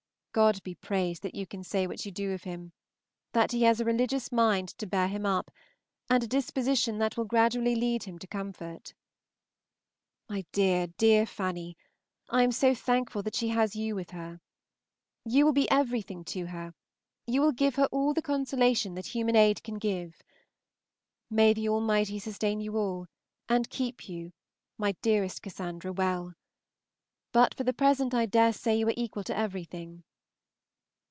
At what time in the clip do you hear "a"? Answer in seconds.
3.81-3.83, 6.23-6.25